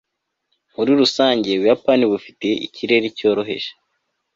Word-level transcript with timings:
muri 0.75 0.91
rusange, 1.01 1.47
ubuyapani 1.51 2.03
bufite 2.11 2.47
ikirere 2.65 3.07
cyoroheje 3.17 3.71